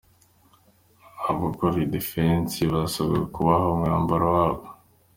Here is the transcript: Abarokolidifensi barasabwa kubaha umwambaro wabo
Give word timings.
Abarokolidifensi 1.29 2.59
barasabwa 2.71 3.19
kubaha 3.33 3.65
umwambaro 3.73 4.25
wabo 4.35 4.65